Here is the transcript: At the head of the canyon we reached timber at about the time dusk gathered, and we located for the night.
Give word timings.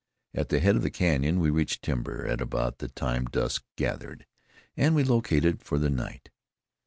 At 0.33 0.49
the 0.49 0.59
head 0.59 0.75
of 0.75 0.81
the 0.81 0.89
canyon 0.89 1.39
we 1.39 1.51
reached 1.51 1.83
timber 1.83 2.25
at 2.25 2.41
about 2.41 2.79
the 2.79 2.87
time 2.87 3.25
dusk 3.25 3.63
gathered, 3.75 4.25
and 4.75 4.95
we 4.95 5.03
located 5.03 5.61
for 5.61 5.77
the 5.77 5.91
night. 5.91 6.31